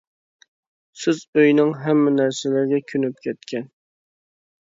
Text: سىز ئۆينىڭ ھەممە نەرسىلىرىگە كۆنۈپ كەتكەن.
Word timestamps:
سىز 1.01 1.19
ئۆينىڭ 1.41 1.75
ھەممە 1.81 2.13
نەرسىلىرىگە 2.19 2.79
كۆنۈپ 2.93 3.23
كەتكەن. 3.27 3.67